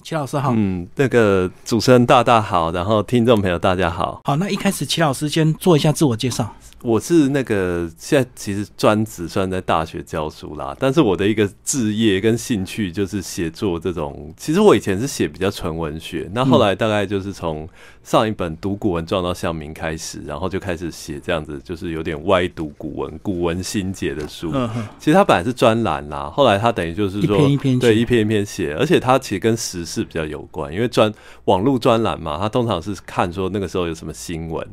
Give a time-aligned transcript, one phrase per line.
[0.00, 6.56] 齐老师好，嗯，那个主持人大大好，然后听众朋友大家好，好，那一开始齐老师先做一下自我介绍。
[6.80, 14.34] 我是那个现在其实专职算在大学教书啦，但是我的一个志业跟兴趣就是写作这种。
[14.36, 17.68] 其实我以前是写比较纯文学，那后来大概就是从
[18.02, 24.50] 上一本读古文撞到向明开始，然后就开始写这样子，就是有点歪读古文、古文新解的书。
[24.52, 24.68] 嗯
[24.98, 31.12] 其实他本来是专栏啦，后来他等于就是说一篇一篇对一篇一篇写，而且他其实跟时事比较有关，因为专
[31.44, 34.66] 网络专栏嘛，他通常是看说那个时候有什么新闻。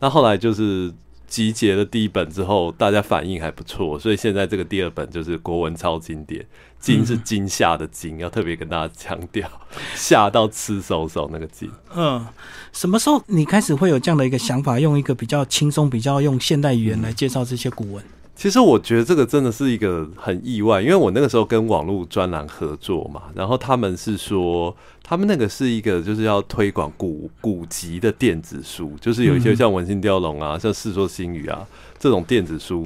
[0.00, 0.92] 那后来就是。
[1.28, 6.44] 集结了第一本之后，大家反应还不错，所以现在这个第二本就是国文超经典，
[6.78, 9.50] 惊是惊吓的惊，要特别跟大家强调，
[9.96, 11.72] 吓到吃手手那个惊。
[11.96, 12.26] 嗯，
[12.74, 18.04] 什么时候你开始会有这样的一个想法，用一个比较轻松、比较用现代语言来介绍这些古文？
[18.42, 31.64] 其实我觉得这个真的是一个很意外，因为我那个时候跟网络专栏合作嘛，然后他们是说，他们那个是一个就是要推广古古籍的电子书，就是有一些像《文心雕龙》啊，像《世说新语》啊
[32.00, 32.84] 这种电子书。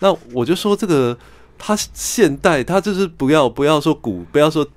[0.00, 1.16] 那我就说这个，
[1.56, 4.68] 它现代，它就是不要不要说古，不要说。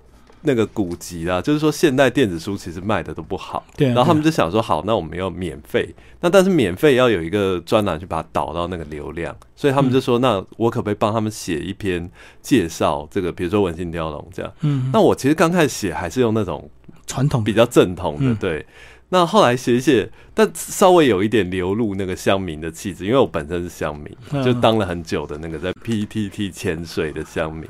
[0.44, 3.88] 那个古籍啦，就是说现代电子书其实卖的都不好，对。
[3.90, 12.10] 然后他们就想说，好，那我们要免费，那但是免费要有一个专栏去把它导到那个流量，所以他们就说，那我可不可以帮他们写一篇
[12.42, 14.52] 介绍这个，比如说《文心雕龙》这样？
[14.62, 14.90] 嗯。
[14.92, 16.70] 那我其实刚开始写还是用那种
[17.06, 18.66] 传统比较正统的，对。
[19.14, 27.68] 那后来写一写，但稍微有一点流露那个乡民的气质，因为我本身是乡民，就当了很久的那个在 PTT 潜水的乡民。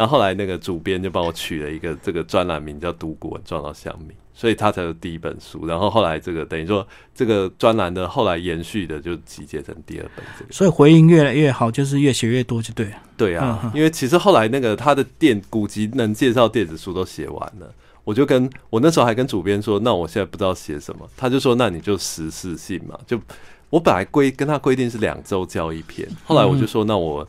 [0.00, 0.02] 嗯。
[0.02, 5.66] 然后后来那个主编就帮我取了一个这个专栏名叫“读古文撞到乡民”，所以他才有第一本书。
[5.66, 10.24] 然后后来这个等于说这个专栏的后来延续的就集结成第二本。
[10.38, 12.92] 这个所以回应越来越好，就是越写越多，就对了。
[13.14, 17.70] 对啊，因为其实后来那个他的电古籍能介绍电子书都写完了，
[18.02, 23.20] 我就跟我那时候还跟主编说，那我现在不知道写什么，他就说那你就时事性嘛，就
[23.68, 27.28] 我本来规跟他规定是两周交一篇，后来我就说那我。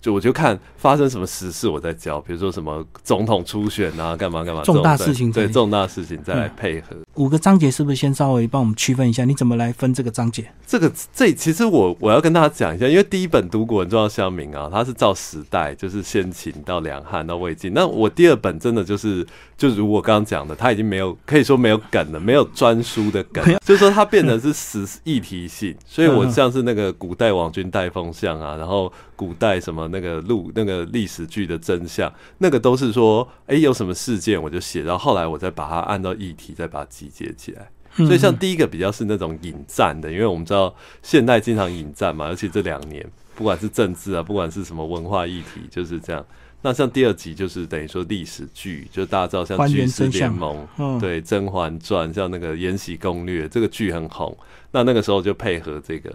[0.00, 6.96] 就我就看发生什么实事，我再教，比如说什么总统初选啊，干嘛干嘛，重大事情对重大事情再来配合。
[7.14, 9.24] 五个章节是不是先稍微帮我们区分一下？
[9.24, 10.50] 你怎么来分这个章节？
[10.66, 17.72] 这个这其实我我要跟大家讲一下，因为第一本读古文重要乡民啊，它是照时代，就是先秦到两汉到魏晋。
[17.74, 25.76] 那我第二本真的就是，就如我刚刚讲的，它已经没有可以说没有梗了，没有专书的梗， 就是说它变成是时议题性。
[25.84, 28.90] 所以我像是那个古代王君带风向啊，然后
[29.20, 37.10] 古代什么那个录那个历史剧的真相，那个都是说，哎，有什么事件我就写，然后后来我再把它按照议题再把它集。
[37.12, 40.72] 结起来，所以像第一个比较是那种引战的，因为我们知道
[41.02, 43.04] 现代经常引战嘛，而且这两年
[43.34, 46.24] 不管是政治啊，不管是什么文化议题，就是这样。
[46.62, 50.66] 那像第二集就是等于说历史剧，就大家知道像《军事联盟》
[51.00, 54.34] 对《甄嬛传》，像那个《延禧攻略》这个剧很红，
[54.70, 56.14] 那那个时候就配合这个，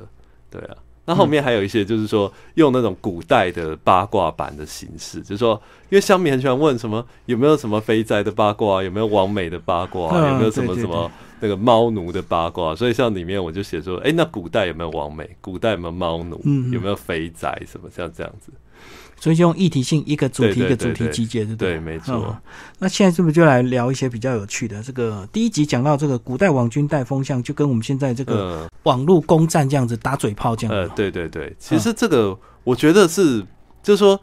[0.49, 0.77] 对啊。
[1.05, 5.53] 那后面还有一些，就是说用那种古代的八卦版的形式，就是说，
[5.89, 15.29] 因为乡民很喜欢问什么有没有什么肥宅的八卦，有没有王美的八卦， 有没有什么什么那个猫奴的八卦，所以像里面我就写说，哎，那古代有没有王美？
[15.41, 16.41] 古代有没有猫奴？
[16.71, 17.61] 有没有肥宅？
[17.65, 18.51] 什么像这样子？
[19.19, 21.79] 所以就用议题性一个主题一个主题集结，对对？
[21.79, 22.37] 没错。
[22.77, 24.83] 那现在是不是就来聊一些比较有趣的？
[24.83, 30.75] 这个第一集讲到这个古代网军带风向，就跟我们现在这个网络攻占这样子打嘴炮这样。
[30.75, 31.55] 呃，对对对。
[31.57, 33.43] 其实这个我觉得是，
[33.81, 34.19] 就是说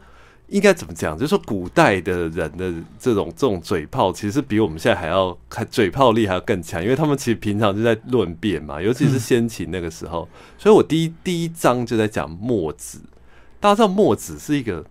[0.47, 1.17] 应该怎么讲？
[1.17, 10.29] 就是说古代的人的这种这种嘴炮，其实比我们现在还要还嘴炮力还要更强，因为他们其实平常就在论辩嘛，尤其是先秦那个时候。
[10.57, 13.01] 所以我第一第一章就在讲墨子。
[13.63, 14.83] 大家知道墨子是一个，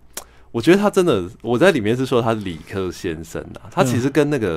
[0.51, 4.55] 我觉得他真的，我在里面是说他理科先生啊，他其实跟那个，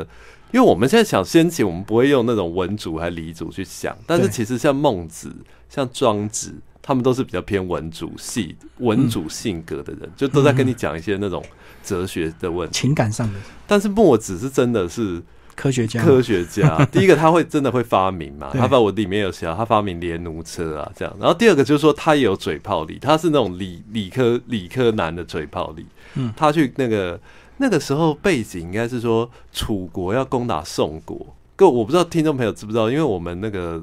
[0.53, 5.31] 因为我们现在想先秦，我们不会用那种文主还理主去想，但是其实像孟子、
[5.69, 11.45] 像庄子，他们都是比较偏文主系、文主性格的人，就都在跟你讲一些那种
[11.85, 13.39] 哲学的问题、情感上的。
[13.67, 15.23] 但是墨子是真的是。
[15.57, 18.51] 科学家，科学家， 第一个他会真的会发明嘛？
[18.53, 21.17] 他把我里面有写，他发明连奴车啊，这样。
[21.19, 25.87] 然后第二个就是说，他也有嘴炮力，他是那种理理科理科男的嘴炮力。
[26.15, 27.19] 嗯，他去那个
[27.57, 31.35] 那个时候背景应该是说，楚国要攻打宋国。
[31.57, 33.83] 各我不知道听众朋友知不知道，因为我们那个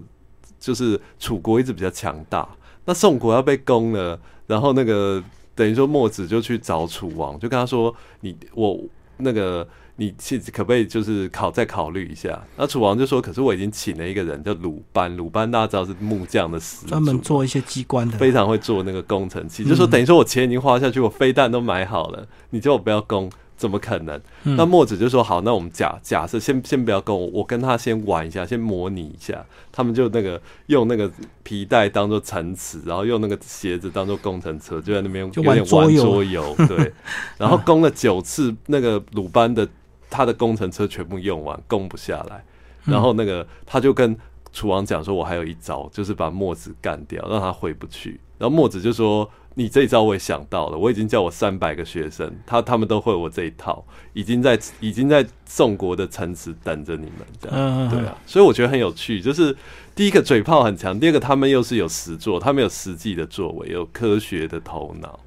[0.59, 2.47] 就是楚国一直比较强大，
[2.85, 5.21] 那宋国要被攻了，然后那个
[5.55, 8.79] 等于说墨子就去找楚王，就跟他说：“你我
[9.17, 12.43] 那个。”你去可不可以就是考再考虑一下？
[12.57, 19.63] 那楚王就说：“可是我已经请了一个人叫鲁班，鲁班大家知道是木匠的师，专门做一些机关的，非常会做那个工程器。
[19.63, 24.19] 就说等于说我钱已经花下去，我飞弹都买好了，你叫我不要攻，怎么可能？
[24.43, 29.45] 那墨子就说：“好，那我们假假设，先先不要攻我，我跟他先玩一下，先模拟一下。
[29.71, 31.11] 他们就那个用那个
[31.43, 36.55] 皮带当做城池，然后用那个鞋子当做工程车，就在那边有点玩桌游。
[36.67, 36.91] 对，
[37.37, 39.67] 然后攻了九次，那个鲁班的
[40.13, 42.45] 他的工程车全部用完，供不下来。
[42.85, 44.15] 然后那个他就跟
[44.51, 48.19] 楚王讲说：我还有一招，就是把墨子干掉，让他回不去。
[48.37, 59.55] 然后墨子就说。”你这一招我也想到了，我已经叫我三百个学生，他他们都会我这一套，已经在已经在宋国的城池等着你们，这样对啊，所以我觉得很有趣，就是
[59.93, 65.19] 第一个嘴炮很强，第二个他们又是有实作，他们有实际的作为，有科学的头脑，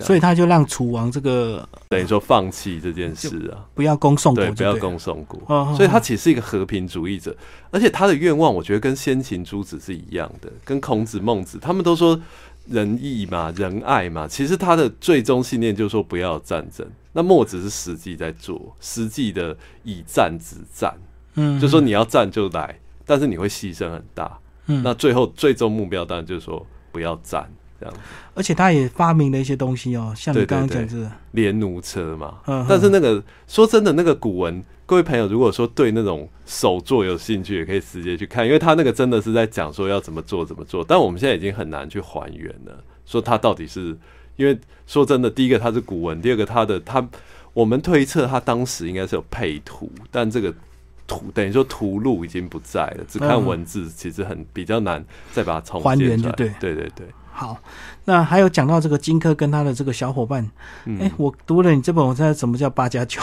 [0.00, 5.40] 所以他就让楚王这个等于说放弃这件事啊，不要攻宋国，不要攻宋国，
[5.76, 7.36] 所以他其实是一个和平主义者，
[7.70, 12.20] 而且他的愿望我觉得跟先秦诸子是一样的，跟孔子孟子他们都说。
[12.70, 16.86] 仁义嘛，仁爱嘛，其实他的最终信念就是说不要战争。
[17.12, 20.94] 那墨子是实际在做，实际的以战止战，
[21.36, 27.94] 嗯，就说你要战就来，但是你会牺牲很大，嗯，那最后最终目标当然就是说不要战这样。
[28.34, 34.64] 而且他也发明了一些东西哦，像你刚刚讲的连弩车嘛，嗯，但是那个说真的，那个古文。
[34.86, 40.82] 各位朋友，如果说对那种手作有兴趣，也可以直接去看，因为他那个真的是在讲说要怎么做怎么做。
[40.82, 43.94] 但我们现在已经很难去还原了，说他到底是
[44.36, 47.06] 因为说真的，第一个他是古文，第二个他的他，
[47.52, 50.50] 我们推测他当时应该是有配图，但这个
[51.06, 57.06] 图等于说图录已经不在了，只看文字其实很比较难再把它重还原，就对对对对。
[57.38, 57.56] 好，
[58.06, 60.44] 那还有讲到这个荆轲跟他的这个小伙伴，
[60.98, 63.20] 哎，我读了你这本，我知道什么叫八加九。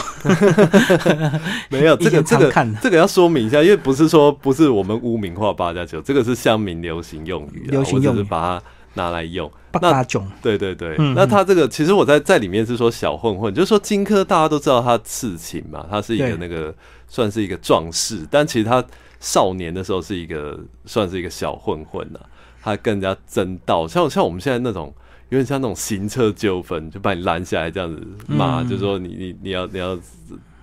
[1.68, 8.62] 没有 这个这个这个要说明一下，因为不是说不是我们污名化八加九，这个是乡民流行用语，流行用语把它
[8.94, 9.52] 拿来用。
[9.70, 10.96] 八加九，对对对。
[11.14, 16.74] 那他这个其实我在在里面是说小混混，就是说荆轲大家都知道他刺秦嘛，他是一个那个
[17.06, 18.82] 算是一个壮士，但其实他
[19.20, 22.18] 少年的时候是一个算是一个小混混呐。
[22.66, 24.92] 他更加争道，像像我们现在那种
[25.28, 29.96] 有点像那种行车纠纷，就把你拦下来这样子骂，就说你你你要你要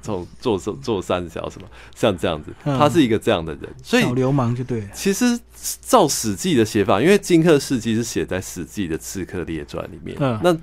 [0.01, 4.85] 从做做三小什么，像这样子，他是一个这样的人，所以小流氓就对。
[4.93, 5.39] 其实
[5.81, 10.53] 照《史记》的写法，因为荆轲事迹是写在《史记》的《刺客列传》里面，那。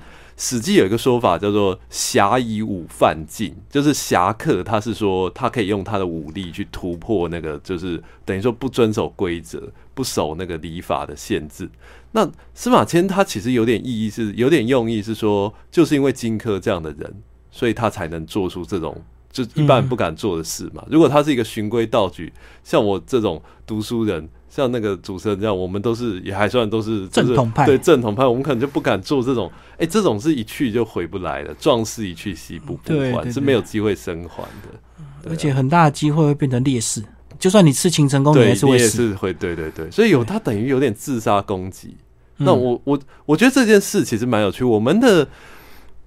[0.42, 11.68] 史记有一个说法叫做“侠以武犯禁”，就是侠客，他是说他可以用他的武力去突破那个，就是等于说不遵守规则、不守那个礼法的限制。
[12.12, 17.14] 那司马迁他其实有点意义，是有点用意，是说就是因为荆轲这样的人，
[17.50, 18.98] 所以他才能做出这种
[19.30, 20.82] 就一般不敢做的事嘛。
[20.90, 22.32] 如果他是一个循规蹈矩，
[22.64, 24.26] 像我这种读书人。
[24.50, 37.00] 像那个主持人这样，我们都是也还算都是正统派，对正统派，我们可能就不敢做这种，哎，这种是一去就回不来的，壮士一去兮不复还，是没有机会生还的，而且很大的机会会变成劣势，
[37.38, 41.96] 就算你刺秦成功，你也是会死，会对对对，所以有他等于有点自杀攻击。
[42.38, 45.26] 那我我我觉得这件事其实蛮有趣，我们的。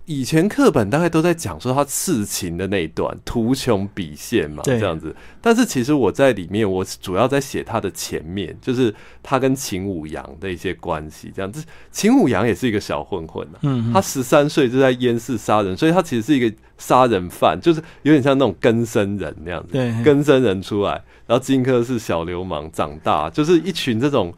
[0.06, 5.16] 以前课本大概都在讲说他刺秦的那一段，图穷匕现嘛，这样子。
[5.40, 11.32] 但是其实我在里面，我主要在写他的前面，就是他跟秦舞阳的一些关系。
[11.34, 24.34] 这样子，秦舞阳也是一个小混混啊，嗯，他十三岁就在燕市杀人，所以他其实是一个杀人犯，就是有点像那种根生人那样子，对，根生人出来，然后荆轲是小流氓长大，就是一群这种。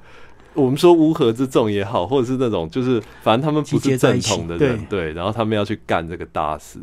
[0.55, 6.79] 我们说乌合之众也好，或者是那种就是反正他们不是正统的人，对，然后他们要去干这个大事。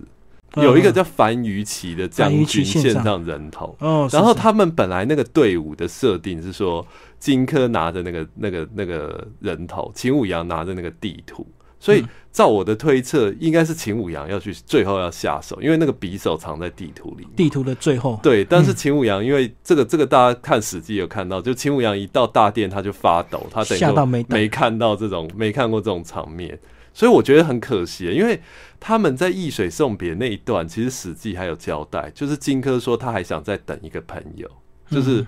[0.57, 6.87] 有一个叫樊于期的将军献上人头，哦，然后他们本来那个队伍的设定是说，
[7.19, 11.47] 荆轲拿着那个那个那个人头，秦舞阳拿着那个地图。
[11.83, 17.27] 所以，照我的推测，应该是秦舞阳要去最后要下手，因为那个匕首藏在地图里。
[17.35, 18.45] 地图的最后，对。
[18.45, 26.57] 但是秦舞阳，因为这个这个，大家看史记有看到，就秦舞阳一到大殿他就发抖，他等于没没看到这种没看过这种场面，
[26.95, 28.41] 所以我觉得很可惜，因为
[28.79, 34.49] 他们在易水送别那一段，其实史记还有交代，就是荆轲说他还想再等一个朋友，
[34.89, 35.27] 就是。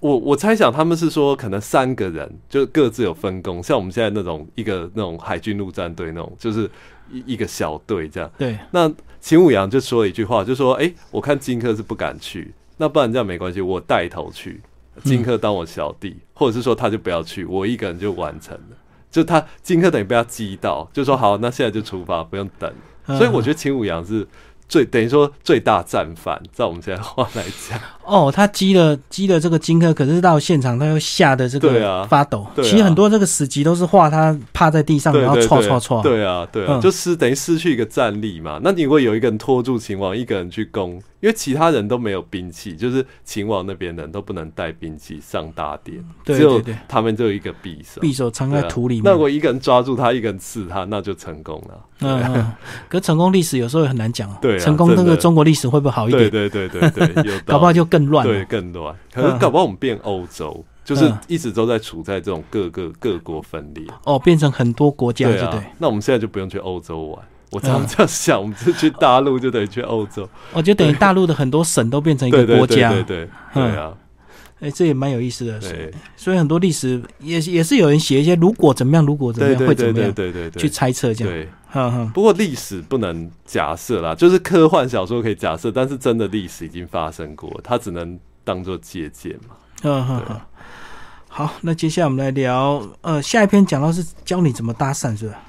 [0.00, 6.68] 我我猜想他们是说，可能三个人就各自有分工，像我们现在那种一个那种海军陆战队那种，就是
[7.12, 8.30] 一一个小队这样。
[8.38, 8.58] 对。
[8.70, 8.90] 那
[9.20, 14.62] 秦舞阳就说了一句话，就说：“哎，我看荆轲是不敢去，那不然这样没关系，我带头去，
[15.04, 18.76] 荆轲当我小弟，或者是说他就不要去，我一个人就完成了。
[19.10, 22.72] 就他荆轲等于被他激到，就说好，那现在就出发，不用等。
[23.06, 24.26] 所以我觉得秦舞阳是。
[24.70, 32.46] 最等于说最大战犯，在我们现在话来讲，哦，他击了击了这个荆轲，可是到现场他又吓得这个发抖。
[32.56, 36.00] 其实很多这个死籍都是画他趴在地上，然后戳戳戳。
[36.02, 38.60] 对啊，对啊，就失等于失去一个战力嘛。
[38.62, 41.02] 那你会有一个人拖住秦王，一个人去攻。
[41.20, 49.04] 因为其他人都没有兵器，就是秦王那边人都不能带兵器上大殿，只有他们就有一个匕首，匕首藏在土里面。
[49.04, 51.86] 那我一个人抓住他，一个人刺他，那就成功了。
[52.00, 52.52] 嗯，
[52.88, 54.34] 可成功历史有时候也很难讲。
[54.40, 56.30] 对，成功那个中国历史会不会好一点？
[56.30, 58.26] 对对对对对，搞不好就更乱。
[58.26, 58.96] 对，更乱。
[59.12, 63.84] 可能搞不好我们变欧洲，就是一直都在处在这种各个各国分裂。
[64.04, 65.60] 哦，变成很多国家，对对。
[65.76, 67.22] 那我们现在就不用去欧洲玩。
[67.50, 73.92] 我常这样想，我们是去大陆就等于去欧洲，我 就等于大陆的很多省都变成一个国家，对对对啊，
[74.60, 75.58] 哎，这也蛮有意思的。
[75.58, 81.34] 对，所以很多历史也也是有人写一些如果怎么样，如果怎么样会怎么样，对对对，去猜测这样。
[81.34, 81.48] 对，
[82.12, 89.54] 不过历史不能假设啦，就是科幻小说可以假设，但是真的历史已经发生过，它只能当做借鉴嘛。
[89.82, 90.40] 嗯哼哼。
[91.32, 95.40] 好，那接下来我们来聊，呃，下一篇讲到是教你怎么搭讪，是吧？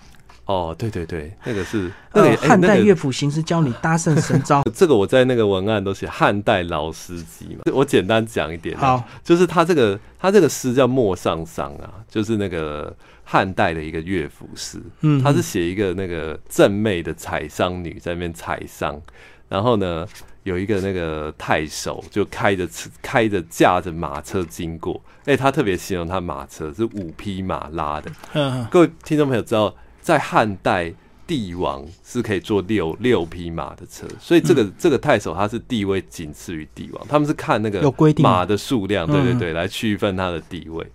[0.51, 4.61] 哦，对对对，那个是那个汉代乐府行诗教你搭讪神招。
[4.75, 7.61] 这个我在那个文案都写汉代老司机嘛。
[7.73, 12.93] 我简单讲一点，好，就是他这个他这个诗叫《陌上桑》啊，就是那个
[13.23, 14.77] 汉代的一个乐府诗。
[14.99, 19.01] 嗯，他是写一个那个正妹的采桑女在那边采桑，
[19.47, 20.05] 然后呢
[20.43, 28.11] 有一个那个太守就开着车开着驾着马车经过，哎，他特别形容他马车是五匹马拉的。
[28.69, 29.73] 各位听众朋友知道。
[30.01, 30.93] 在汉代，
[31.27, 40.85] 帝王是可以坐六六匹马的车，所以这个这个太守他是地位仅次于帝王，他们是看那个马的数量，对对对，来区分他的地位。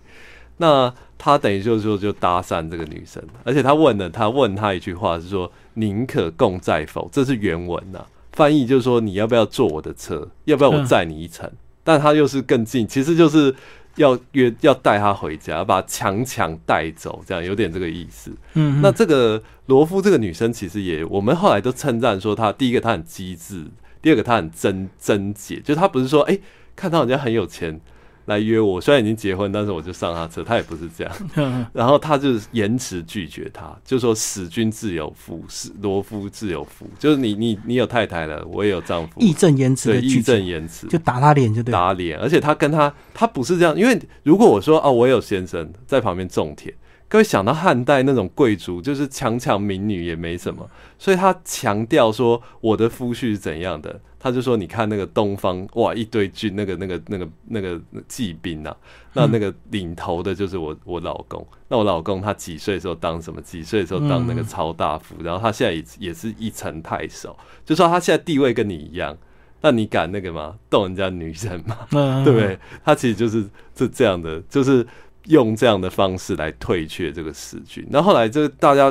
[0.57, 7.09] 那他等于就是说就搭讪这个女生，而且他问了他问他一句话是说宁可共载否？
[7.11, 10.29] 这是原文呐，翻译就是说你要不要坐我的车？
[10.45, 11.49] 要不要我载你一程？
[11.83, 13.55] 但他又是更近，其实就是。
[13.97, 18.31] 要约要带他回家，把强强带走，这样有点这个意思。
[18.53, 23.65] 嗯，那这个罗夫这个女生其实也，我们后来都称赞说她，第一个她很机智，
[24.01, 26.39] 第二个她很贞贞洁，就她不是说哎
[26.75, 27.79] 看到人家很有钱。
[28.27, 31.13] 来约我，虽然已经结婚，但是我就上他车，他也不是这样。
[31.73, 39.19] 然后他就延迟拒绝他，就说“使君自有夫，是罗夫自有夫”，就是你你你有太太了，我也有丈夫。
[39.19, 41.71] 义正言辞的义正言辞，就打他脸就对。
[41.71, 46.73] 打脸，而且他跟他他不是这样，因为如果我说哦，我有先生在旁边种田。
[47.09, 50.69] 各位想到汉代那种贵族，就是强抢民女也没什么，
[50.99, 58.75] 所以他强调说我的夫婿是怎样的，他就说你看那个东方哇一堆军那个那个那个那个骑兵啊，
[59.13, 63.41] 那那个领头的就是我我老公，那我老公他几岁时候当什么？
[63.41, 69.17] 几岁时候当那个超大夫，然后他现在也也是一城太守，就说他现在地位跟你一样，
[69.61, 70.55] 那你敢那个吗？
[70.69, 72.23] 动人家女人吗？
[72.23, 72.57] 对不对？
[72.83, 74.85] 他其实就是这这样的，就是。
[75.27, 78.89] 用这样的方式来退却这个死军，那后来这大家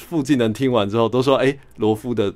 [0.00, 2.34] 附近人听完之后都说：“哎，罗夫的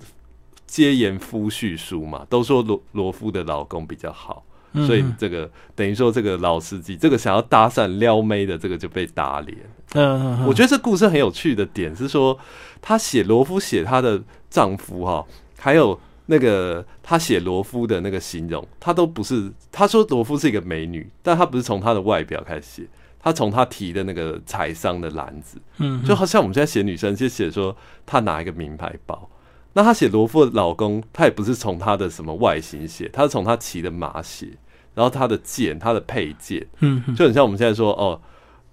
[0.71, 4.45] 接言夫婿书嘛，都说罗罗夫的老公比较好，
[4.87, 9.59] 所以这个等于说这个老司机，这个想要搭讪撩妹的这个就被打脸。”
[9.95, 12.39] 嗯，我觉得这故事很有趣的点是说，
[12.81, 15.27] 他写罗夫写他的丈夫哈，
[15.59, 22.87] 还有那个他写罗夫的那个形容，他都不是他说罗夫是一个美女，但他不是从他的外表开始写。
[23.23, 29.29] 他从他提的那个彩商的篮子，嗯，就好像我们现在写女生，就写说他拿一个名牌包。
[29.73, 34.49] 那他写罗富的老公，他也不是从他的什么外形写，他是从他骑的马写，
[34.95, 38.21] 然后他的剑，他的配件，嗯，就很像我们现在说哦，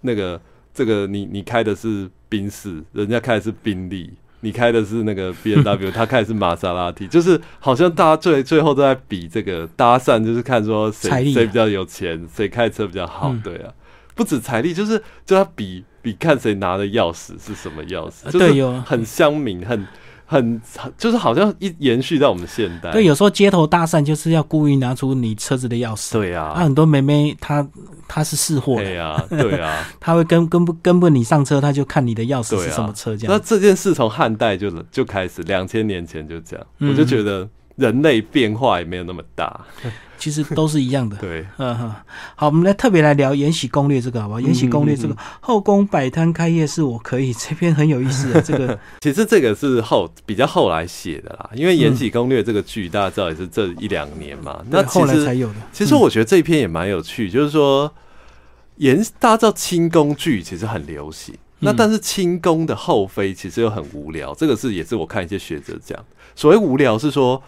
[0.02, 0.42] 那个
[0.74, 4.12] 这个你你开的是宾士，人家开的是宾利，
[4.42, 13.74] 你开的是那个 B N W， 他开的是玛莎拉蒂，就是好像大家最最后都在比这个搭讪，就是看说谁谁比较有钱，谁开车比较好，对啊。
[14.16, 19.86] 不止财力，就是就他比比看谁拿的钥匙是什么钥匙，就是很乡民，很
[20.30, 20.62] 很
[20.98, 22.92] 就是好像一延续到我们现代。
[22.92, 26.12] 对，有时候街头搭讪就是要故意拿出你车子的钥匙。
[26.12, 27.66] 对啊，很多妹妹她
[28.10, 28.76] 她是试货。
[28.76, 33.34] 对啊，对啊， 她会跟跟不跟不你上车，她就看你的钥匙是什么车这样。
[33.34, 39.66] 那这件事从汉代就就开始，两千年前就这样，我就觉得人类变化也没有那么大。
[40.20, 41.16] 其实都是一样的。
[41.18, 41.94] 对，嗯哼，
[42.36, 44.40] 好，我们来特别来聊《延禧攻略》这个，好不好？
[44.44, 48.42] 《延禧攻略》这个后宫摆摊开业是我可以，这篇很有意思的。
[48.42, 55.56] 这个其实这个是后比较后来写的啦，因为《延禧攻略》这个剧大家知道也是这一两年嘛，那后来才有的。
[55.72, 57.94] 其实我觉得这一篇也蛮有趣，就是说
[58.78, 66.04] 延大家知道清宫剧其实很流行，那但是清宫的后妃其实又很无聊，这个是也是我看一些学者讲，
[66.36, 67.40] 所谓无聊是说。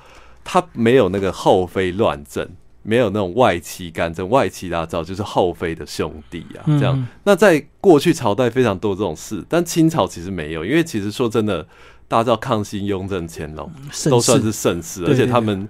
[0.51, 2.47] 他没有那个后妃乱政，
[2.81, 7.07] 没有那种外戚干政、外戚大造，就是后妃的兄弟啊，这样。
[7.23, 11.67] 那在过去朝代非常多这种事，但清朝其实没有，因为其实说真的。
[12.09, 13.71] 大家知道康熙、雍正、乾隆
[14.09, 15.69] 都算是盛世，而且他们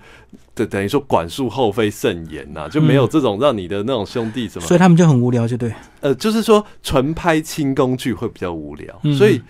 [0.55, 5.74] 对等于说管束后妃甚严呐，就没有这种让你的那种兄弟什么，所以他们就很无聊，就对。
[6.00, 9.41] 呃，就是说纯拍清工剧会比较无聊，所以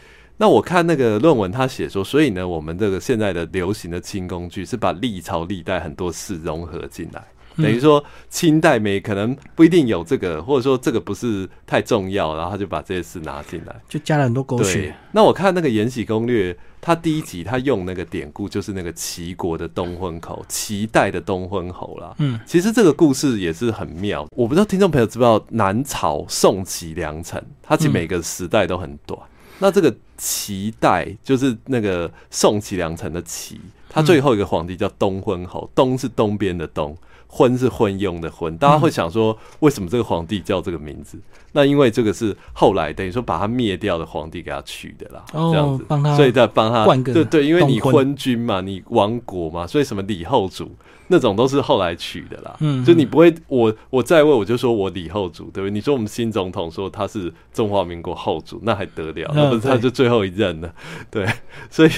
[0.41, 7.21] 那我看那个论文，他写说，所以呢，我们这个现在的流行的清工剧是把历朝历代很多事融合进来。
[7.57, 14.95] 等于说清代没可能不一定有这个，或者说这个不是太重要，然后他就把这些事拿进来，就加了很多狗血。
[15.11, 22.15] 那我看那个《延禧攻略》，他第一集他用那个典故，就是那个齐国的东昏侯，齐代的东昏侯啦。
[22.19, 24.25] 嗯，其实这个故事也是很妙。
[24.31, 29.19] 我不知道听众朋友知不知道，南朝宋齐梁陈，它其实每个时代都很短。
[29.59, 36.97] 那这个齐代就是那个宋齐梁陈的齐，他最后一个皇帝叫东昏侯，东是东边的东。
[37.31, 41.17] 昏是昏庸的昏，大家会想说，为什么这个皇帝叫这个名字？
[41.51, 50.71] 那因为这个是后来等于说把他灭掉的皇帝给他取的啦，这样子，所以在帮他对对，因为你昏君嘛，你亡国嘛，所以什么李后主
[51.07, 52.55] 那种都是后来取的啦。
[52.59, 55.71] 嗯，就你不会，我我在位我就说我李后主，对不对？
[55.71, 59.31] 你说我们新总统说他是中华民国后主，那还得了？
[59.35, 60.73] 那不是他就最后一任了？
[61.11, 61.27] 对，
[61.69, 61.89] 所以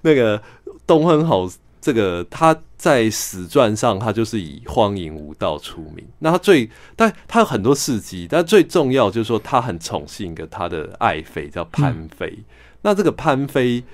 [0.00, 0.40] 那个
[0.86, 1.50] 东昏侯。
[1.84, 6.02] 这个他在史传上，他就是以荒淫无道出名。
[6.20, 12.38] 那他最，但他有很多事迹，但最重要就是说，他很宠幸一个他的爱妃，叫潘妃。
[12.80, 13.84] 那这个潘妃，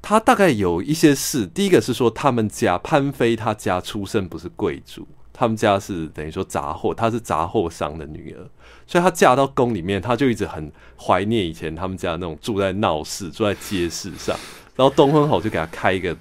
[0.00, 1.44] 他大概有一些事。
[1.48, 8.46] 第一个是说，他们家潘妃他家出身不是贵族，他们家是等于说杂货，她是杂货商的女儿，
[8.86, 14.38] 所以她嫁到宫里面，她就一直很怀念以前他们家那种住在闹市、住在街市上。
[14.76, 16.16] 然后东昏侯就给她开一个。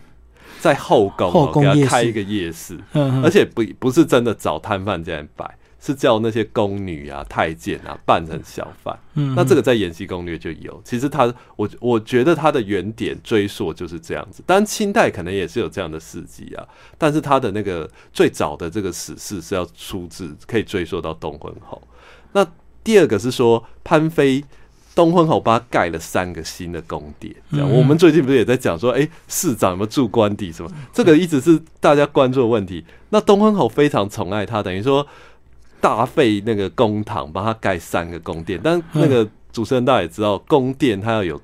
[0.60, 2.78] 在后宫给他开一个夜市，
[3.24, 9.00] 而且不不是真的找摊贩这样摆，是叫那些宫女啊、太监啊扮成小贩。
[9.36, 10.82] 那这个在《延禧攻略》就有。
[10.84, 14.44] 其实他，我我觉得他的原点追溯就是这样子。
[14.46, 21.82] 当然清代可能也是有这样的事迹啊，但是他的那个最早的这个史事是要出自可以追溯到东昏侯。
[22.34, 22.46] 那
[22.84, 24.44] 第二个是说潘妃。
[25.00, 30.70] 东昏侯帮他盖了三个新的宫殿，这样我们最近不是也在讲说，哎，市长有没有住官邸什么？
[30.92, 32.84] 这个一直是大家关注的问题。
[33.12, 35.08] 那东昏侯非常宠爱他，等于说
[35.80, 38.60] 大费那个公堂帮他盖三个宫殿。
[38.62, 41.42] 但那个主持人大家也知道，宫殿它要有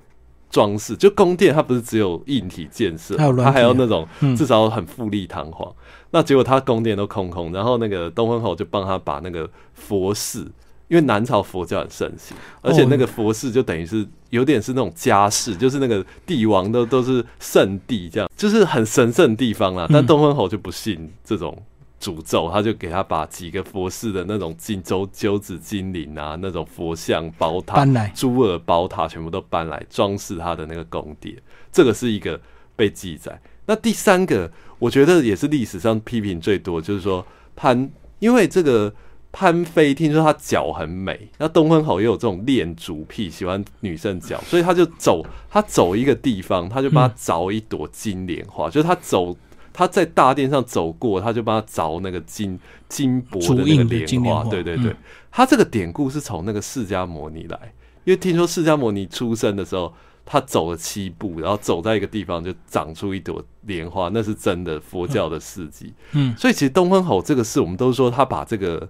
[0.49, 5.73] 装饰，就宫殿它不是只有硬体建设，它还要那种至少很富丽堂皇。
[6.11, 10.51] 那结果他宫殿都空空，然后那个东昏侯就帮他把那个佛寺。
[10.87, 19.87] 因为南朝佛教很盛行，而且那个佛寺就等于是有点是那种家世，就是那个帝王都都是圣地，这样就是很神圣地方啦。
[19.89, 21.59] 但东昏侯就不信这种
[21.99, 31.35] 诅咒，他就给他把几个佛寺的那种金州九子金陵啊，那种佛像宝塔、珠尔宝塔全部都搬来装饰他的那个宫殿。
[31.71, 32.39] 这个是一个
[32.75, 33.41] 被记载。
[33.65, 38.93] 那第三个，我觉得也是历史上批评最多，就是说潘，因为这个。
[39.37, 49.35] 潘飞听说她脚很美，那东昏侯也有这种恋足癖，喜欢女生脚，所以他就走，他走一个地方，他就帮他凿一朵金莲花，就是他走，
[49.73, 54.95] 他在大殿上走过，他就帮他凿那个金金箔的那个莲花，对对对，
[55.29, 57.73] 他这个典故是从那个释迦摩尼来，
[58.05, 59.93] 因为听说释迦摩尼出生的时候。
[60.27, 65.93] 他走了七步，然后走在一个地方就长出一朵莲花，那是真的佛教的事迹。
[66.13, 68.89] 嗯，所以其实东昏侯这个事，我们都说他把这个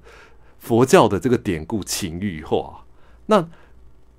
[0.66, 2.84] 佛教的这个典故情欲化。
[3.28, 3.48] 那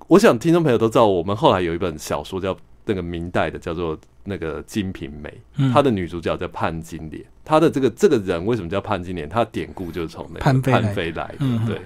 [0.07, 2.55] 我想听众朋友都知道，我们后来有一本小说叫
[2.85, 5.29] 那个明代的，叫做那个《金瓶梅》，
[5.73, 7.21] 它的女主角叫潘金莲。
[7.43, 9.27] 她的这个这个人为什么叫潘金莲？
[9.27, 11.81] 她的典故就是从那个潘妃来的，对。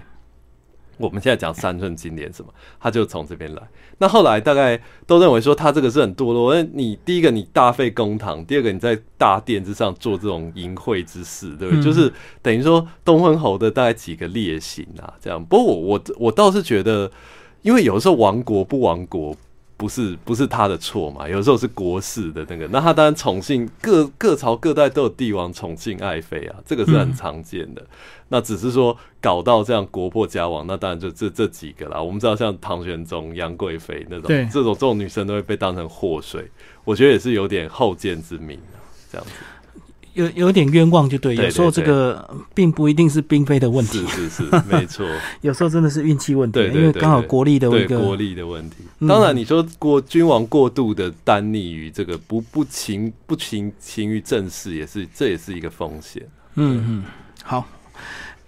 [1.02, 3.62] 我们现在讲三寸金莲什么，他就从这边来。
[3.98, 6.54] 那后来大概都认为说他这个是很堕落。
[6.54, 11.84] 那你第一个你大费公堂，第二个你在大殿之上做这种淫秽之事，对不对？
[11.84, 12.12] 就是
[12.42, 15.44] 等于说东昏侯的大概几个劣行啊，这样。
[15.44, 17.12] 不过我我我倒是觉得，
[17.62, 19.36] 因为有时候亡国不亡国。
[19.82, 21.28] 不是不是他的错嘛？
[21.28, 27.84] 有时候是国事的那个，那他当然宠幸各各朝各代都有帝王宠幸爱妃啊，这个是很常见的。
[28.28, 32.00] 那只是说搞到这样国破家亡，那当然就这这几个啦。
[32.00, 36.48] 我们知道像唐玄宗、杨贵妃那种，这种这种女生都会被当成祸水，
[36.84, 38.78] 我觉得也是有点后见之明啊，
[39.12, 39.34] 这样子。
[40.14, 45.08] 有有点冤枉就对，有时候这个并不一定是兵非的问题，是是是，没错，
[45.42, 48.78] 有时候真的是运气问题，对，因为刚好国力的一个国力的问题。
[49.08, 56.22] 当然，你说过君王过度的单溺于这个不不情不情情于政事，也是这也是一个风险。
[56.56, 57.04] 嗯嗯，
[57.44, 57.66] 好。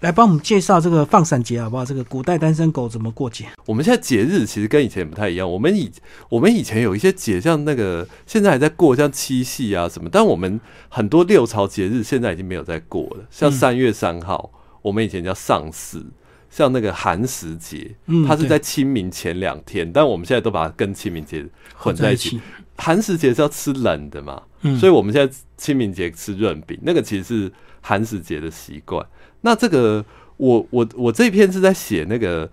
[0.03, 1.85] 来帮我们介绍这个放闪节好不好？
[1.85, 3.45] 这个古代单身狗怎么过节？
[3.65, 5.49] 我们现在节日其实跟以前不太一样。
[5.49, 5.89] 我们以
[6.27, 10.09] 我们以前有一些节，像那个现在还在过，像七夕啊什么。
[10.11, 13.25] 但我们很多六朝节日现在已经没有在过了。
[13.31, 16.05] 像三月三号，我们以前叫上巳。
[16.49, 17.95] 像那个寒食节，
[18.27, 21.43] 它是在清明前两天，但我们现在都把它跟清明节
[21.75, 22.39] 混在一起。
[22.77, 24.39] 寒食节是要吃冷的嘛？
[24.79, 27.51] 所以我们现在清明节吃润饼，那个其实是
[27.83, 29.05] 寒食节的习惯。
[29.41, 30.03] 那这个，
[30.37, 32.49] 我我我这篇是在写那个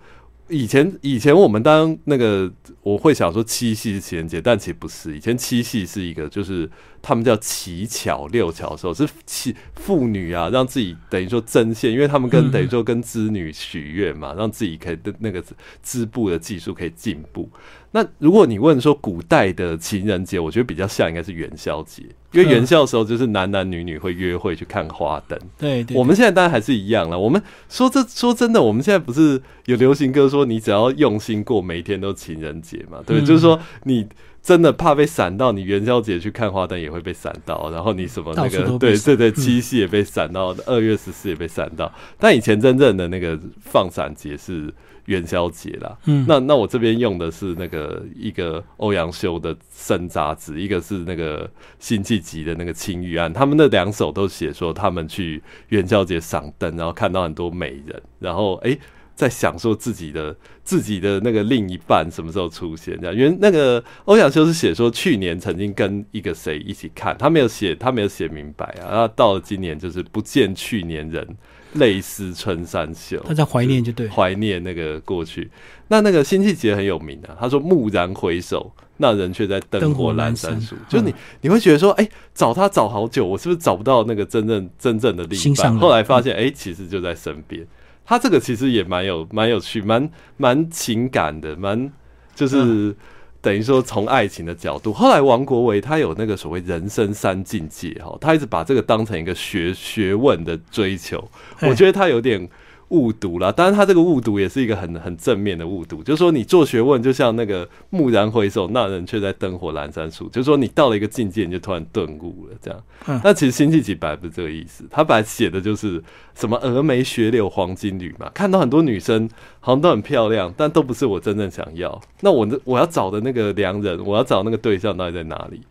[0.49, 2.51] 以前以前我们当那个
[2.83, 5.15] 我会想说七夕是情人节，但其实不是。
[5.15, 6.69] 以前七夕是一个就是
[7.01, 15.43] 他们叫乞巧六巧的时候，是乞妇女啊，让自己等于说针线，因为他们跟等于说跟织女许愿嘛，让自己可以的那个
[15.81, 17.49] 织布的技术可以进步。
[17.93, 25.37] 那如果你问说古代的情人节，我觉得比较像应该是元宵节，因为元宵的时候就是男男女女会约会去看花灯。
[25.57, 27.19] 对，我们现在当然还是一样了。
[27.19, 32.99] 我们说这说真的，我们现在不是有流行歌说你只要用心过，每一天都情人节嘛？
[33.05, 34.07] 对，就是说你
[34.41, 41.91] 真的怕被闪到，你元宵节去看花灯也会被闪到，然后你什么那个对对对，七夕也被闪到， 二月十四也被闪到。
[42.17, 44.73] 但以前真正的那个放闪节是。
[45.05, 51.49] 元宵节啦，嗯，那那我这边用的是那个一个欧阳修的《生杂志》，一个是那个
[51.79, 58.77] 辛弃疾的那个《青玉案》，他们那两首都写说他们去元宵节赏灯，然后看到很多美人，然后哎，
[59.21, 63.15] 在享受自己的自己的那个另一半什么时候出现这样。
[63.15, 68.89] 因为那个欧阳修是写说去年曾经跟一个谁一起看，他没有写，他没有写明白啊。
[68.89, 71.27] 然后到了今年就是不见去年人。
[71.75, 75.49] 泪湿春衫袖，他在怀念就对，怀念那个过去。
[75.87, 80.75] 那那个辛弃疾很有名啊，他说蓦然回首，那人却在灯火阑珊处。
[80.89, 85.79] 就你你会觉得说，哎，找他找好久，我是不是找不到那个真正真正的另一半？
[85.79, 87.65] 后来发现，哎，其实就在身边。
[88.05, 91.91] 他这个其实也蛮有蛮有趣，蛮蛮情感的，蛮
[92.35, 92.95] 就是。
[93.43, 101.27] 等于说，从爱情的角度，后来王国维他有那个所谓人生三境界哈，他一直把这个当成一个学学问的追求，
[101.63, 102.47] 我觉得他有点。
[102.91, 112.83] 误读了，当然他这个误读也是一个很很正面的误读，就是说你做学问就像那个蓦然回首，那人却在灯火阑珊处，就是说你到了一个境界，你就突然顿悟了，这样。
[113.23, 116.03] 那其实辛弃疾本来不是这个意思，他本来写的就是
[116.35, 121.99] 什么峨眉雪柳黄金缕嘛，看到很多女生好像都很漂亮，但都不是我真正想要。
[122.19, 125.61] 那我的我要找的那个良人，我要找那个对象到底在哪里？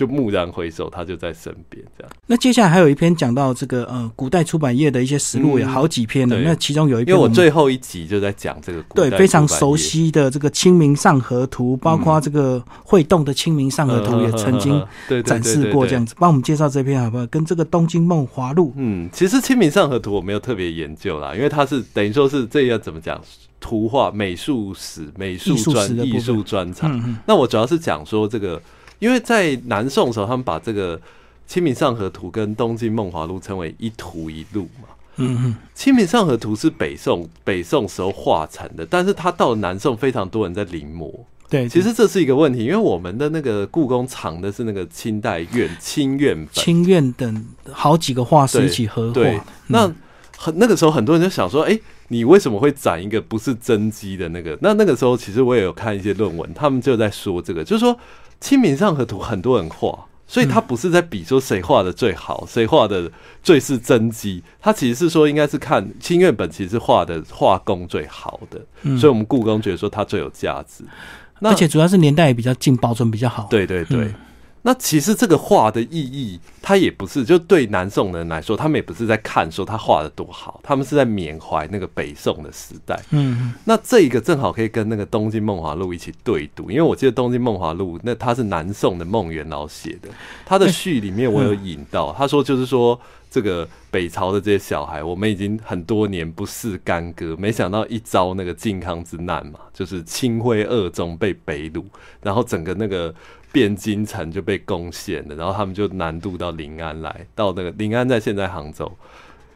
[0.00, 2.10] 就蓦然回首，他就在身边，这样。
[2.26, 6.40] 那接下来还有一篇讲到这个呃，古代出版业的一些实录，有好几篇的。
[6.40, 14.82] 那其中有一篇，因为我最后一集就在讲这个，对，非常熟悉的这个《清明上河图》，包括这个会动的《清明上河图》也曾经
[15.22, 16.14] 展示过，这样子。
[16.18, 17.26] 帮我们介绍这篇好不好？
[17.26, 18.68] 跟这个《东京梦华录》。
[18.76, 23.20] 嗯，其实《清明上河图》我没有特别研究啦，因为它是等于说是这要怎么讲，
[23.60, 27.18] 图画美术史、美术专艺术专长。
[27.26, 28.58] 那我主要是讲说这个。
[29.00, 30.96] 因为在南宋的时候，他们把这个
[31.48, 34.88] 《清明上河图》跟《东京梦华录》称为一图一路嘛。
[35.16, 41.12] 嗯嗯，《清明上河图》是北宋北宋时候画成的，但是它到了南宋，非常多人在临摹。
[41.48, 49.44] 对，其实这是一个问题，因为我们的那个故宫藏的是那个清代院清院本，清院等好几个画师一起合画。
[49.66, 49.92] 那
[50.38, 51.76] 很那个时候，很多人就想说：“哎，
[52.08, 57.98] 你为什么会展一个不是真迹的那个？”那那个时候，其实我也有看一些论文，他们就在说这个，就是说。
[58.40, 63.10] 清明上河图很多人画，所以他不是在比说谁画的最好，谁画的
[63.42, 64.42] 最是真迹。
[64.60, 68.58] 他其实是说，应该是看清苑本其实画的画工最好的，
[68.96, 70.84] 所以我们故宫觉得说它最有价值。
[71.40, 73.46] 而且主要是年代也比较近，保存比较好。
[73.50, 74.12] 对对对。
[74.62, 83.00] 那其实这个画的意义，他也不是就对南宋人来说，他们也不是在看说他画的多好，他们是在缅怀那个北宋的时代。
[83.10, 90.08] 嗯，那这一个正好可以跟那个《东京梦华录》一起对读，因为我记得《东京梦华录》那他是南宋的孟元老写的，
[90.44, 101.84] 他的序里面我有引到，他说就是说这个北朝的这些小孩，我们已经很多年不是干戈，没想到一遭那个靖康之难嘛，就是清徽二宗被北虏，
[102.20, 103.14] 然后整个那个。
[103.52, 108.88] 汴京城就被攻陷了，然后他们就南渡到临安来，到那个临安在现在杭州，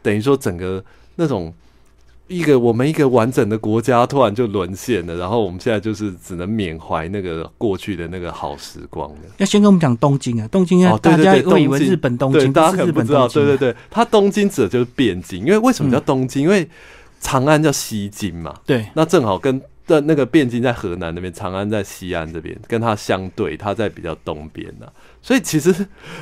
[0.02, 0.84] 等于说整个
[1.14, 1.54] 那种
[2.26, 9.16] 一个我们一个完整的国家突然就沦陷了，然后我们现在就是只能缅怀那个过去的那个好时光了。
[9.36, 13.28] 要先跟我们讲东京啊，东京啊，大家都以为日本东京，大家可能不知道。
[13.28, 16.42] 对对对，它东京指的就是汴京，因为为什么叫东京？
[16.42, 16.66] 因为
[17.20, 18.54] 长安叫西京嘛。
[18.64, 24.86] 对，那正好跟的那个汴京在河南那边，长安在西安这边，跟它相对，它在比较东边呢。
[25.20, 25.74] 所以其实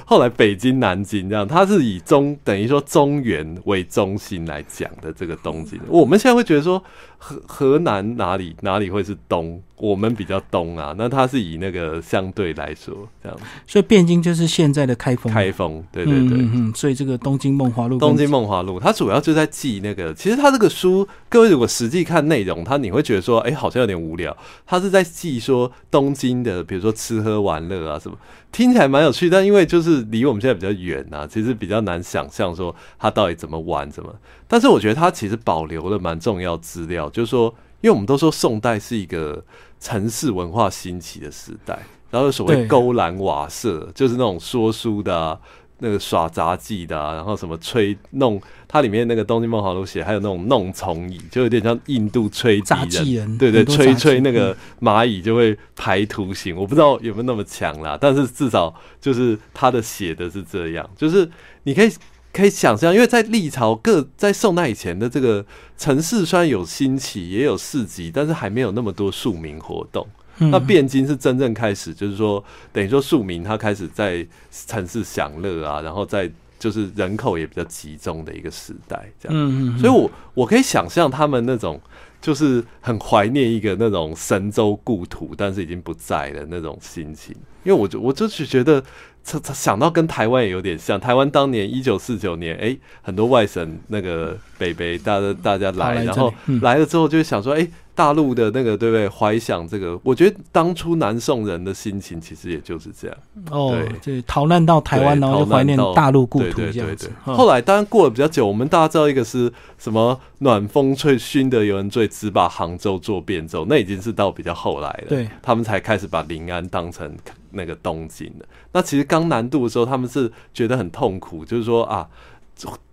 [0.04, 5.80] 后来北京、南京这样，它是以中等于说中原为中心来讲的这个东京。
[5.88, 6.82] 我们现在会觉得说
[7.24, 9.62] 河河南哪里哪里会是东？
[9.76, 13.38] 我们比较东啊，那它是以那个相对来说这样。
[13.66, 15.32] 所以汴京就是现在的开封。
[15.32, 16.38] 开封，对对对。
[16.38, 20.12] 嗯所以这个东京梦华录，东京梦华录，它主要就在记那个。
[20.14, 24.36] 其实它这个书，各位如果实际看内容，它你会觉得说，哎，好像有点无聊。
[24.66, 28.16] 它是在记说东京的，比如说吃喝玩乐啊什么。
[28.52, 34.14] 听起来蛮有趣，但因为就是离我们现在比较远啊，其实比较难想象说他到底怎么玩怎么。
[34.46, 39.42] 但是我觉得他其实保留了蛮重要资料，就是说，因为我们都说宋代是一个
[39.80, 41.78] 城市文化兴起的时代，
[42.10, 45.40] 然后所谓勾栏瓦舍，就是那种说书的。
[45.82, 61.28] 那个耍杂技的，然后什么吹弄，它里面那个《东京梦华录》写，还有那种弄虫蚁，就有点像印度吹杂技人，对对，吹吹那个蚂蚁就会排图形，我不知道有没有那么强啦，但是至少就是他的写的是这样，就是
[61.64, 61.92] 你可以
[62.32, 65.44] 可以想象，因为在历朝各在宋代以前的这个
[65.76, 70.06] 城市虽然有兴起，也有市集，但是还没有那么多庶民活动。
[70.50, 74.26] 那汴京是真正开始，就是说，等于说庶民他开始在
[74.66, 79.36] 城市享乐啊，然后在就是人口也比较集中的一个时代，这样。
[79.36, 79.78] 嗯嗯。
[79.78, 81.80] 所以我我可以想象他们那种
[82.20, 87.34] 就是很怀念一个那种神州故土，但是已经不在的那种心情。
[87.64, 88.82] 因为我就我就是觉得，
[89.24, 90.98] 想到跟台湾也有点像。
[90.98, 97.68] 台湾当年一九四九年，哎，很多外省那个北北大家大家来，然后来了之后就想说，哎。
[97.94, 99.08] 大陆的那个对不对？
[99.08, 103.16] 怀想这个，我觉得当初南宋人的心情其实也就是这样。
[103.50, 107.10] 哦，对，逃难到台湾，然后就怀念大陆故土这样子。
[107.22, 110.18] 后来当然过了比较久，我们大家知道一个是什么？
[110.38, 113.66] 暖风吹，熏得有人醉，只把杭州作汴州。
[113.68, 115.04] 那已经是到比较后来了。
[115.08, 117.14] 对，他们才开始把临安当成
[117.50, 118.46] 那个东京的。
[118.72, 122.08] 那其实刚南渡的时候，他们是觉得很痛苦，就是说啊，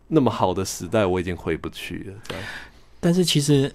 [0.10, 2.36] 那么好的时代我已经回不去了。
[3.00, 3.74] 但是其实。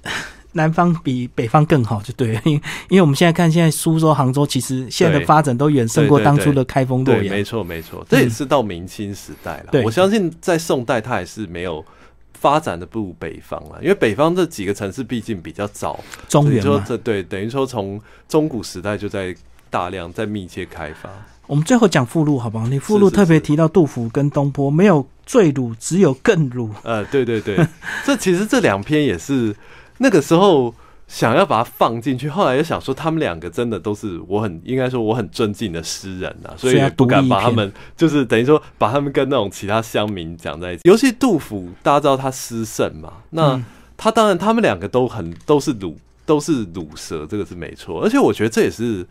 [0.54, 2.52] 南方比北方更好，就对了， 因
[2.88, 7.26] 因为我们现在看，现在苏州、杭州，其实现在的发展都远胜过当初的开封、洛阳。
[7.26, 9.82] 没错，没错，这也是到明清时代了。
[9.84, 11.84] 我相信在宋代，它也是没有
[12.32, 15.98] 发展的不如北方了，因为北方这几个城市毕竟比较早。
[16.28, 19.34] 中原说这对，等于说从中古时代就在
[19.68, 21.10] 大量在密切开发。
[21.46, 22.68] 我们最后讲附录好不好？
[22.68, 26.70] 你附录特别提到杜甫跟东坡，没有最鲁，只有更鲁。
[26.84, 27.58] 呃，对对对，
[28.06, 29.52] 这其实这两篇也是。
[29.98, 30.74] 那个时候
[31.06, 40.82] 想要把它放进去，后来又想说他们两个真的都是我很应该说我很尊敬的诗人呐，所以不敢把他们就是等于说把他们跟那种其他乡民讲在一起。
[40.84, 43.62] 尤其杜甫，大家知道他诗圣嘛，那
[43.96, 48.02] 他当然他们两个都很都是鲁都是鲁蛇，这个是没错。
[48.02, 49.06] 而且我觉得这也是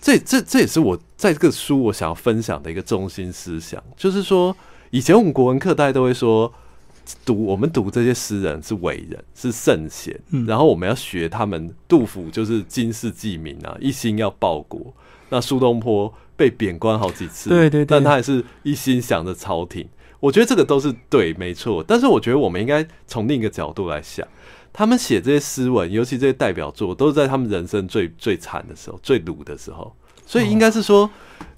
[0.00, 4.56] 这这这也是我在这个书我想要分享的一个中心思想，就是说
[4.90, 6.52] 以前我们国文课大家都会说。
[7.24, 11.74] 读我们读这些诗人是伟人是圣贤，然后我们要学他们。
[11.86, 14.92] 杜甫就是经世济民啊，一心要报国。
[15.28, 19.88] 那苏东坡被贬官好几次，对对，但他还是一心想着朝廷。
[20.20, 21.84] 我觉得这个都是对，没错。
[21.86, 24.26] 但是我觉得我们应该从另一个角度来想，
[24.72, 29.94] 他们写这些诗文，尤其这些代表作，都是在他们人生最最惨的时候、最鲁的时候。
[30.26, 31.08] 所以应该是说，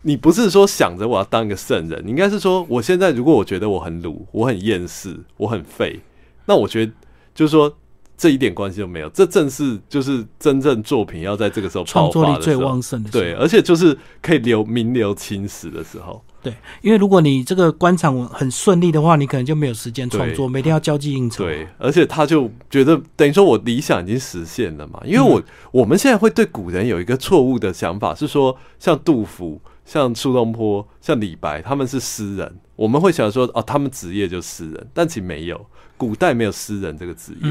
[0.02, 6.00] 你不是说想着我要当一个圣人，你应该是说，我现在如果我觉得我很鲁，我很厌世，我很废，
[6.44, 6.92] 那我觉得
[7.34, 7.74] 就是说
[8.16, 9.08] 这一点关系都没有。
[9.10, 16.22] 这正是就是真正作品要在这个时候创作力最旺盛的时候对，而且就是可以留名留青史的时候。
[16.46, 21.42] 对，因为如果你这个官场很顺利的话，你可能就没有时间创作，每天要交际应酬。
[21.42, 25.00] 对，而且他就觉得等于说我理想已经实现了嘛。
[25.04, 37.50] 因为我我们现在会对古人有一个错误的想法，是说像杜甫、像苏东坡、像李白，他们是诗人，我们会想说哦，他们职业就诗人，但其实没有，古代没有诗人这个职业。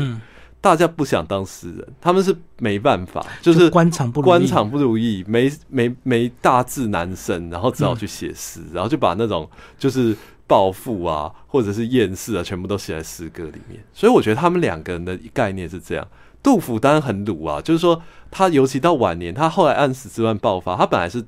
[0.65, 9.47] 大家不想当诗人，他们是没办法，就是官场不官场不如意，没没没大志难伸，然后只好去写诗，然后就把那种
[9.77, 13.79] 就是暴富啊，或者是厌世啊，全部都写在诗歌里面。
[13.93, 16.07] 所以我觉得他们两个人的概念是这样。
[16.41, 18.01] 杜甫当然很鲁啊，就是说
[18.31, 21.23] 他尤其到晚年，他后来安史之乱爆发，他本来是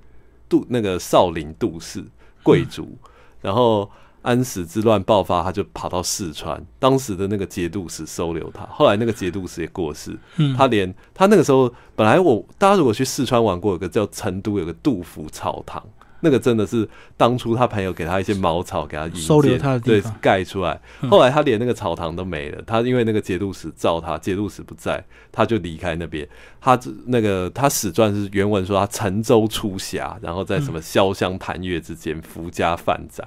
[0.50, 2.04] 杜那个少林杜氏
[2.42, 2.98] 贵族，
[3.42, 3.88] 然后。
[4.28, 8.66] 安史之乱爆发，他就跑到四川，当时的那个节度使收留他。
[8.66, 15.82] 后来那个节度使也过世，嗯他连他那个时候本来我大家如果去四川玩过，有个叫成都有个杜甫草堂，
[16.20, 16.86] 那个真的是
[17.16, 20.78] 当初他朋友给他一些茅草给他收留他的地对方盖出来。
[21.02, 26.28] 嗯后来他连那个草堂都没了，他因为那个节度使召他，节度使不在，他就离开那边。
[26.60, 33.26] 他那个他史传是原文说他乘舟出峡，然后在什么潇湘潭月之间福家泛载。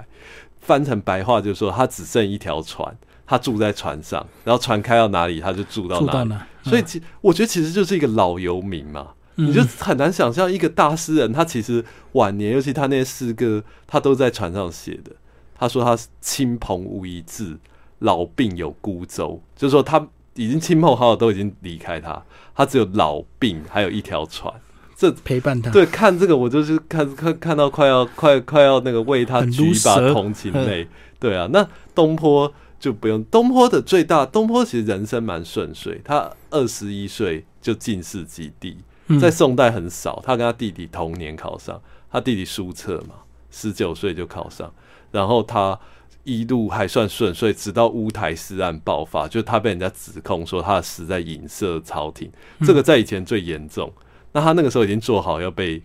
[0.61, 2.95] 翻成白话就是说他只剩一条船，
[3.25, 6.33] 他住在船上，然后船开到哪里他就住到哪里。
[6.63, 15.11] 所以其我觉得其实就是一个老游民嘛，嗯你就很难想象一个大诗人，他其实晚年，尤其他那些诗歌，他都在船上写的。
[15.55, 17.59] 他说他亲朋无一字，
[17.99, 22.23] 老病有孤舟，就是说他已经亲朋好友都已经离开他，
[22.55, 24.53] 他只有老病还有一条船。
[25.01, 25.71] 这陪伴他。
[25.71, 30.87] 对看这个，我就是看看看到快要快快要那个为他很举一把同情泪。
[31.19, 33.23] 对啊，那东坡就不用。
[33.25, 40.21] 东坡的最大，东坡其实人生蛮顺遂，他二十一岁就进士及第，嗯在宋代很少。
[40.23, 43.15] 他跟他弟弟同年考上，他弟弟苏辙嘛，
[43.49, 44.71] 十九岁就考上，
[45.11, 45.79] 然后他。
[46.23, 52.31] 一路还算顺遂，直到乌台诗案爆发，就是他被人家指控说他的诗在影射朝廷，
[52.63, 53.91] 这个在以前最严重。
[54.33, 55.81] 那他那个时候已经做好要被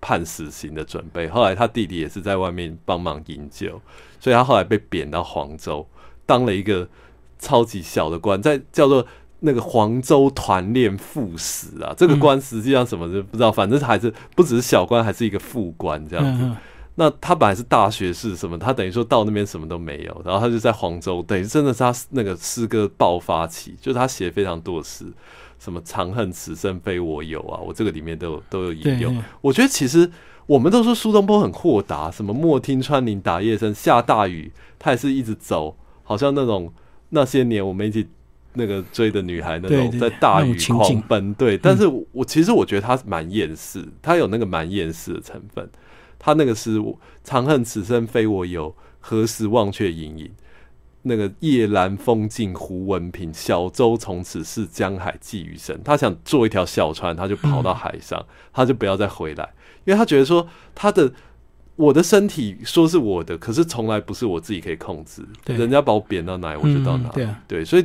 [0.00, 3.80] 判死刑的准备，后来他弟弟也是在外面帮忙营救，
[4.20, 5.86] 所以他后来被贬到黄州，
[6.26, 6.88] 当了一个
[7.38, 9.06] 超级小的官，在叫做
[9.40, 11.94] 那个黄州团练副使啊。
[11.96, 16.50] 这个官实际上什么都不知道，反正还是不只是小官，还是一个副官这样子。
[16.96, 25.04] 那他本来是大学士什么，他等于说到那边什么都没有，然后他就在黄州，等于真的是他那个诗歌爆发期，就是他写非常多的诗，
[25.58, 29.22] 什么长恨此生非我有啊，我这个里面都有都有引用。
[29.40, 30.10] 我觉得其实
[30.46, 36.72] 我们都说苏东坡很豁达，什么莫听穿林打叶声，下大雨他也是一直走，好像那种
[37.10, 38.06] 那些年我们一起
[38.52, 41.56] 那个追的女孩那种在大雨狂奔，对。
[41.58, 45.68] 但是我我其实我觉得他蛮厌世，他有那个蛮厌世的成分。
[46.16, 46.82] 他那个是
[47.22, 50.30] “长恨此生非我有，何时忘却营营”。
[51.06, 55.78] 那个夜阑风静胡文平，小舟从此是，江海寄余生。
[55.84, 59.52] 他想做一条小船，他就跑到海上，他就不要再回来，
[59.84, 61.12] 因为他觉得说他的
[61.76, 65.22] 我的身体说是我的，可是从来不是我自己可以控制。
[65.44, 67.14] 对人家把我贬到哪里，我就到哪里。
[67.14, 67.84] 嗯对啊对，所以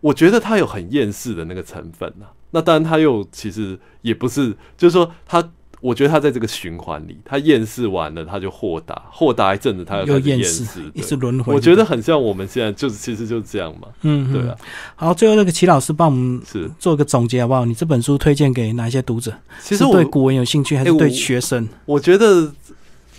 [0.00, 5.50] 我觉得他有很厌世的那个成分呐、那当然，他又其实也不是，就是说他。
[5.80, 11.54] 我觉得他在这个循环里，他厌世完了，他就豁达，豁达一阵子，他又厌厌世世，一对直轮回。
[11.54, 14.56] 我觉得很像我们现在就是其实就是这样嘛，嗯，嗯对啊，。
[14.94, 16.70] 好，最后那个齐老师帮我们是。
[16.78, 17.64] 做一个总结好不好？
[17.64, 19.32] 你这本书推荐给哪一些读者？
[19.60, 21.66] 其实对古文有兴趣，还是对学生？
[21.84, 22.52] 我觉得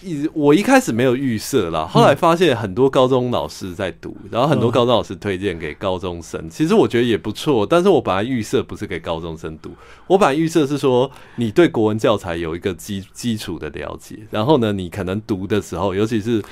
[0.08, 4.72] 一我一开始没有预设啦，后来发现很多高中老师在读，然后很多嗯。
[4.72, 7.66] 高中老师推荐给高中生，其实我觉得也不错。
[7.66, 9.72] 但是我本来预设不是给高中生读，
[10.06, 16.44] 我本来预设是说你对国文教材有一个基基础的了解，然后呢，你可能读的时候，尤其是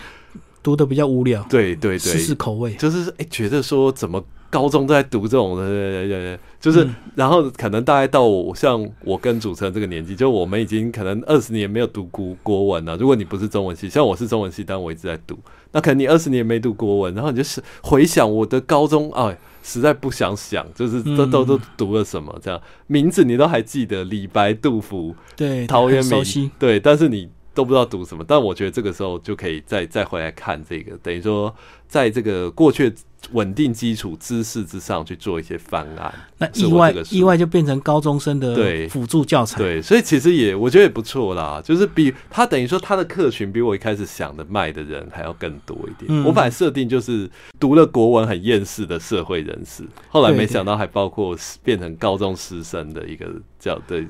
[0.65, 1.99] 读的比较无聊，对对对。
[1.99, 2.73] 试试对，口味。
[2.73, 6.39] 就是哎、觉得说怎么高中都在读这种的，对对对对。
[6.60, 6.95] 就是、嗯。
[7.13, 12.97] 然后可能大概到我像我跟主持人这个年纪，就我们已经可能二十年没有读国国文了。
[12.97, 15.38] 如果你不是中文系，像我是中文系，但我一直在读，
[15.71, 21.30] 那可能你二十年没读国文，然后你就是回想我的高中，哎，实在不想想，就是都嗯。
[21.30, 22.60] 都都读了什么，这样。
[22.88, 26.49] 名字你都还记得，李白、杜甫、对，陶渊明。
[26.58, 28.24] 对，但是你都不知道读什么。
[28.28, 31.52] 但我觉得这个时候就可以再再回来看这个，等于说
[31.88, 32.94] 在这个过去
[33.32, 36.13] 稳定基础知识之上去做一些方案。
[36.38, 39.58] 那意外意外就变成高中生的对辅助教材。
[39.58, 46.06] 对，所以其实也我觉得也不错啦，就是比他等于说他的客群比我一开始想的卖的人还要更多一点。
[46.08, 47.28] 嗯我本来设定就是
[47.60, 53.28] 读了国文很厌世的社会人士，后来没想到还包括变成高中师生的一个
[53.60, 54.04] 教的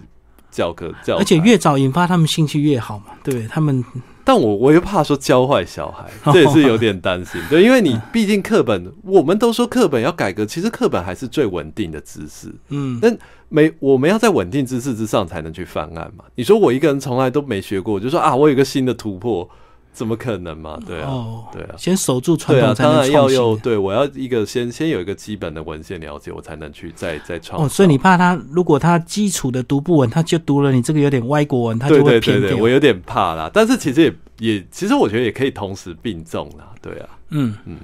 [0.56, 3.48] 教科教，而且越早引发他们兴趣越好嘛，对不对？
[3.50, 3.84] 他们
[4.24, 7.40] 但我我又怕说教坏小孩， 这也是有点担心。
[7.50, 12.52] 对，因为你毕竟课本，我们都说课本要改革，其实课本还是最稳定的知识。
[12.70, 13.14] 嗯，那
[13.50, 16.24] 没我们要在稳定知识之上才能去犯案嘛。
[16.36, 19.48] 你说我一个人从来都没学过，我就说啊，我有个新的突破，
[19.96, 20.78] 怎么可能嘛？
[20.86, 21.76] 对啊，哦，对啊。
[21.78, 23.30] 先守住传对啊，当然要。
[23.30, 27.66] 有对我要一个先先有一个基本的文献了解，我才能去再再创造。
[27.66, 32.56] 哦，所以你怕他如果他基础的读不稳，他就读了你这个有点歪国文，他就会偏掉。
[32.58, 33.50] 我有点怕啦。
[33.54, 36.70] 但是其实也也，其实我觉得也可以同时并重啦。
[36.82, 37.78] 对啊，嗯嗯，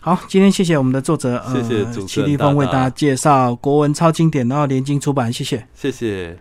[0.00, 5.66] 好，今天谢谢我们的作者，呃，谢谢齐立峰为大家介绍国文超经典，然后联经出版，谢谢。
[5.74, 6.38] 谢谢。